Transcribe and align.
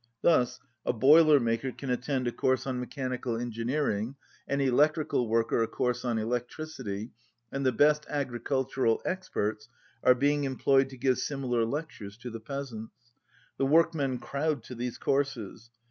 Thus 0.23 0.59
a 0.83 0.93
boiler 0.93 1.39
maker 1.39 1.71
can 1.71 1.91
attend 1.91 2.25
a 2.25 2.31
course 2.31 2.65
on 2.65 2.79
mechanical 2.79 3.37
engineering, 3.37 4.15
an 4.47 4.59
electrical 4.59 5.27
worker 5.29 5.61
a 5.61 5.67
course 5.67 6.03
on 6.03 6.17
electricity, 6.17 7.11
and 7.51 7.63
the 7.63 7.71
best 7.71 8.07
agricultural 8.09 9.03
experts 9.05 9.69
are 10.03 10.15
being 10.15 10.43
employed 10.43 10.89
to 10.89 10.97
give 10.97 11.19
similar 11.19 11.65
lectures 11.65 12.17
to 12.17 12.31
the 12.31 12.39
peasants. 12.39 13.11
The 13.59 13.67
workmen 13.67 14.17
crowd 14.17 14.63
to 14.63 14.73
these 14.73 14.97
courses. 14.97 15.69